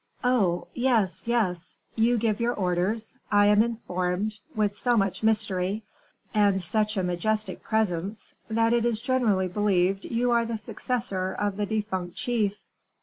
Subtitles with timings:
[0.23, 0.65] "Oh!
[0.73, 1.77] yes, yes.
[1.93, 5.83] You give your orders, I am informed, with so much mystery,
[6.33, 11.55] and such a majestic presence, that it is generally believed you are the successor of
[11.55, 12.55] the defunct chief."